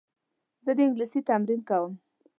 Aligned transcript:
زه 0.63 0.71
د 0.77 0.79
انګلیسي 0.87 1.19
تمرین 1.29 1.61
کوم. 1.69 1.93